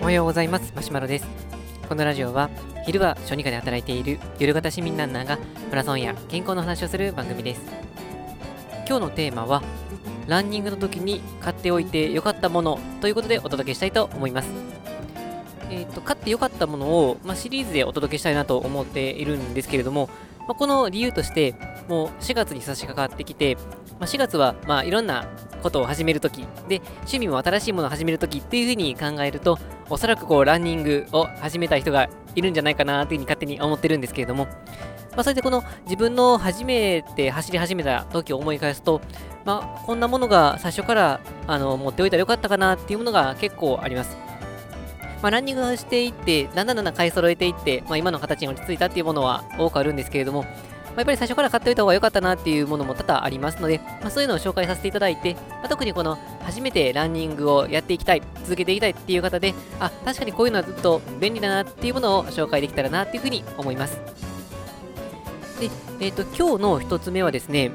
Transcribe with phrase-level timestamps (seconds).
[0.00, 0.72] おはようございます。
[0.74, 1.26] マシュマロです。
[1.86, 2.48] このラジオは
[2.86, 7.60] 昼は小児科で働いている夜型市民ランナーがマラソンや健康の話をする番組です。
[8.88, 9.62] 今日のテーマは
[10.26, 14.48] ランニングの時に買っておいてよかったものということでお届けしたいと思います。
[15.68, 20.08] えっ、ー、と買ってよかったものを、まあ、シリーズでお届けしたいなと思っているんですけれども、
[20.48, 21.54] まあ、この理由として
[21.88, 23.56] もう4月に差し掛かってきて、
[24.00, 25.26] まあ、4月はまあいろんな
[25.64, 34.46] ことを始めるとき、で、趣味も新しいものを始めるときっていうふうに考えると、おそらくこう、ランニングを始めた人がいるんじゃないかなっていうふうに勝手に思ってるんですけれども、
[35.14, 39.00] まあ、それでこの自分の初めて走り始めた時を思い返すと、
[39.44, 44.16] まあ、こんなものが最初からあの持っておいたらよかったかなっていうものが結構あります。
[45.22, 50.44] まあ、ランニングをしていって、だんだんだんだん買い揃えていって、まあ、今の形に落ち着いたっていうものは多くあるんですけれども、
[50.94, 63.98] まあ、やっぱり最初から買っておいた方が良かったなっていうものも多々ありますので、まあ、そういうのを紹介させていただいて、まあ、特にこの初めてランニングをやっていきたい、続けていきたいっていう方で、あ、確かにこういうのはずっと便利だなっていうものを紹介できたらなっていうふうに思います。
[65.60, 65.70] で、
[66.00, 67.72] えっ、ー、と、今日の一つ目はですね、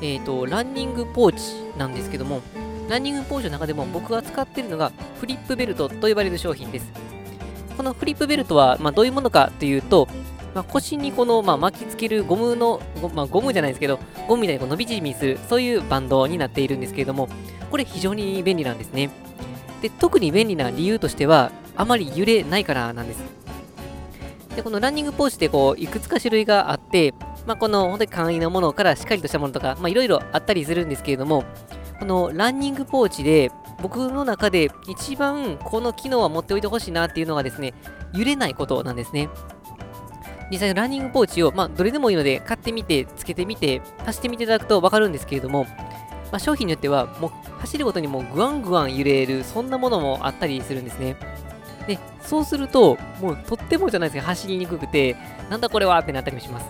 [0.00, 2.40] えっ、ー、と、ランニングポーチなんですけども、
[2.88, 6.86] ランニングポーチの中でも僕が使っているのがフリップベルトと呼ばれる商品です。
[7.76, 10.08] このフリップベルトは、まあ、どういうものかというと、
[10.54, 12.80] まあ、腰にこの、まあ、巻きつけるゴムの、
[13.14, 17.28] まあ、ゴムじゃないですけど、ゴムみたいにこう伸び縮みする、そういうバンドになっているんですけれども、
[17.70, 19.10] これ非常に便利なんですね。
[19.80, 23.22] で、特に便利な理由としては、あまり揺れないからなんです。
[24.54, 27.14] で、このランニングポーチってこう、いくつか種類があって、
[27.46, 31.44] まあ、この本当に簡易なものからしっかりとしたものとか、まあ、いろいろあったりするんですけれども、
[31.98, 37.74] このランニングポーチで、僕の中で一番この機能は持っておいてほしいなっていうのがですね、
[38.12, 39.28] 揺れないことなんですね。
[40.52, 51.16] 実際のランニングポーチを、まあ、どれでもいいので買ってみて、つけてみて、走ってみていただくと分かるんですけれども、まあ、商品によっては、もう走るごとにもうグワングワン揺れる、そんなものもあったりするんですね。
[51.86, 55.16] で、そうすると、もうとってもじゃないですけど、走りにくくて、
[55.48, 56.66] なんだこれはってなったりもします。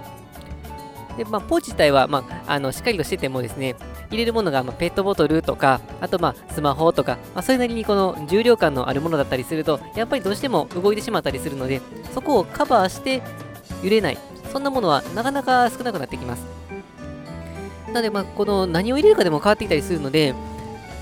[1.17, 3.75] で、まあ、ポーチ自体は、まあ、あのしっかりとしててもですね、
[4.11, 11.81] 入れるものが、まあ、ペットボトルとか、あと、まあ、スマホとか、まあ、それなりにこの重量感のあるものだったりすると、やっぱりどうしても動いてしまったりするので、
[12.15, 13.23] そこをカバーして、
[13.83, 14.19] 揺れない、
[14.53, 16.47] そんなものはなかなか少なくなってきます。
[17.89, 20.35] なので、まあ、この何を入れるかでも変わってきたりするので、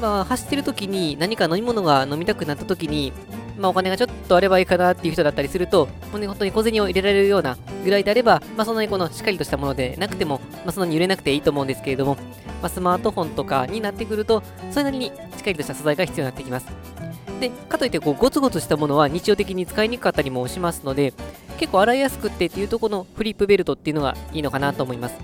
[0.00, 3.12] まあ、走ってる時に何か飲み物が飲みたくなった時に、
[3.58, 12.16] まあ、お金がちょっとあればいいかなっていう人だったりすると、本当に小銭を入れられるようなぐらいであれば、まあ、そんなにこのしっかりとしたものでなくても、まあ、そんなに揺れなくていいと思うんですけれども、
[12.62, 16.66] まあ、スマートフォンとかになってくると、それなりにしっかりとした素材が必要になってきます。
[17.38, 21.12] で、かといってこうゴツゴツしたものは日常的に使いにくかったりもしますので、
[21.60, 25.14] 結構洗いやすくってっていうとこのフリップベルトっていうのがいいのかなと思います。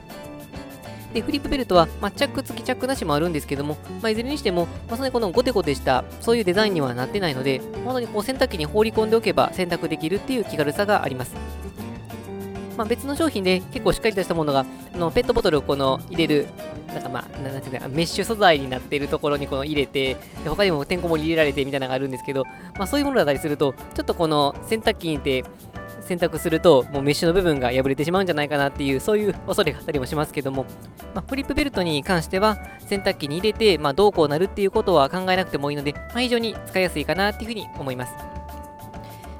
[1.14, 11.34] で、フリップベルトは、まあ、チャック付きチャックなしもあるんですけども、まあ、いずれにしても、まあ、そのこのゴテゴテした、そういうデザインにはなってないので、本当にこう洗濯機に放り込んでおけば洗濯できるっていう気軽さがあります。
[12.76, 16.48] まあ、別の商品で結構しっかりとしたものが、あのペットボトルをこの入れる、
[16.88, 22.44] なんかまあ、なんていうか、メッシュ素材になっているところにこの入れて、で他にもてんこ盛り入れられてみたいなのがあるんですけど、
[22.76, 25.44] まあ、そういうものだったりすると、ちょっとこの洗濯機にて、
[26.06, 30.64] 選択すると、もうメッシュの部分が破れてしまうんじゃないかなっていう、そういう恐れがあったりもしますけども、
[31.14, 38.14] まあ、フリップベルトに関しては、洗濯機に入れて、まあ、どうこうなるっていうことは考えなくてもいいので、まあ、非常に使いやすいかなっていうふうに思います。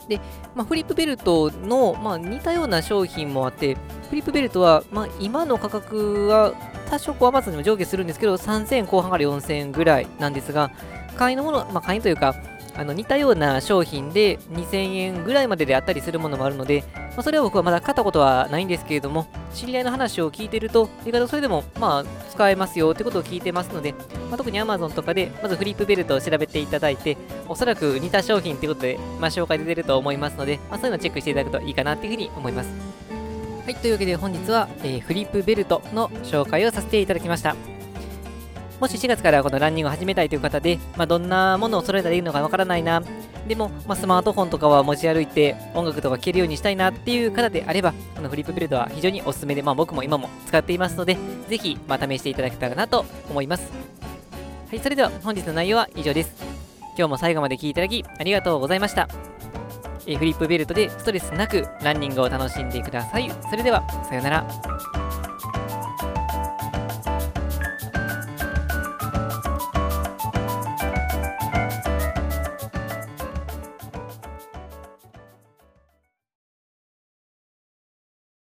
[0.09, 0.21] で、
[0.55, 3.77] まあ、フリップベルトの、まあ、似たような商品もあって、
[4.09, 6.53] フリップベルトは、まあ、今の価格は
[6.89, 10.71] 多少こう Amazon にも上下するんですけど、3000後半から4000円ぐらいなんですが、
[11.17, 12.35] 簡易のもの、まあ、簡易というか、
[12.77, 23.93] あの似たような商品で2000円ぐらいまでであったりするものもあるので、まあ、それは僕はまだ買ったことはないんですけれども、知り合いの話を聞いてると、意外とそれでもまあ使えますよってことを聞いてますので、
[24.29, 27.17] まあ、特に Amazon とかでまずフリップベルトを調べていただいて、
[27.49, 32.69] おそらく似た商品ということで、まあ、紹介で出ると思いますので、ま、そういうのをチェックしていただくといいかなっていうふうに思います。
[33.65, 37.76] はい、というわけで本日は、えー、フリップベルトの紹介をさせていただきました。
[38.81, 43.03] もし4月からこのランニングを始めたいという方で、まあ、どんなものを揃えたらいいのかわからないな、
[43.49, 51.17] でも、まあ、スマートフォンとかは持ち歩いて音楽とか聴けるようにしたいなっていう方であれば、このフリップビルドは非常におすすめで、まあ、僕も今も使っていますので、
[51.49, 53.71] ぜひ、ま、試していただけたらなと思います。
[54.69, 56.35] はい、それでは本日の内容は以上です。
[56.99, 59.09] 今日も最後まで聴いていただきありがとうございました。
[60.07, 63.31] えフリップベルトでストレスなくランニングを楽しんでください。
[63.51, 65.06] それでは、さようなら。